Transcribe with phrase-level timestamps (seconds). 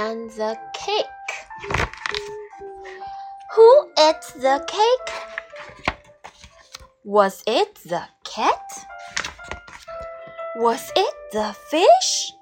[0.00, 1.06] and the cake.
[3.54, 5.14] Who ate the cake?
[7.04, 8.86] Was it the cat?
[10.56, 12.32] Was it the fish?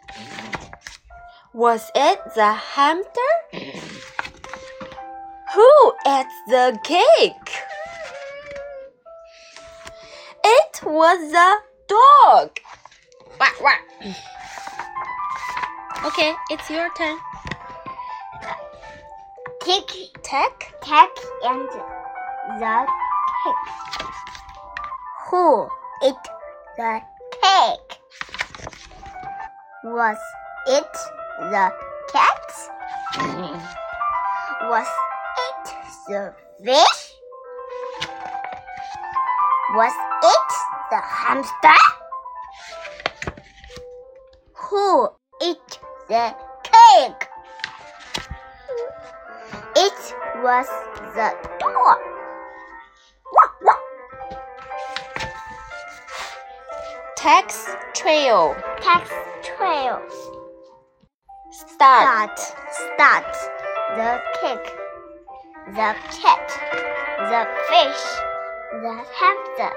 [1.52, 3.32] Was it the hamster?
[5.54, 7.50] Who ate the cake?
[10.44, 11.56] It was the
[11.88, 12.58] dog.
[13.38, 14.14] Wah, wah.
[16.04, 17.18] Okay, it's your turn.
[19.62, 19.90] Tick,
[20.22, 20.74] Tack.
[20.82, 21.10] tack,
[21.42, 21.68] and
[22.60, 22.86] the
[23.44, 24.08] cake.
[25.30, 25.68] Who
[26.02, 26.14] ate
[26.76, 27.00] the
[27.42, 27.98] cake?
[29.84, 30.18] Was
[30.68, 30.92] it
[31.50, 31.72] the
[32.12, 32.46] cat?
[34.68, 34.88] Was
[35.48, 35.74] it
[36.08, 37.12] the fish?
[39.74, 40.48] Was it
[40.90, 41.82] the hamster?
[44.54, 45.08] Who
[46.08, 47.28] the cake?
[49.74, 50.66] It was
[51.14, 51.96] the wah.
[57.16, 58.54] Tax trail.
[58.80, 59.10] Tax
[59.42, 60.00] trail.
[61.50, 62.38] Start.
[62.38, 63.36] Start.
[63.96, 64.72] The cake.
[65.74, 66.46] The cat.
[67.18, 68.04] The fish.
[68.82, 69.72] The hamster.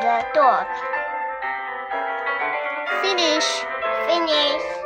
[0.00, 0.66] The dog.
[3.02, 3.64] Finish.
[4.08, 4.81] Finish.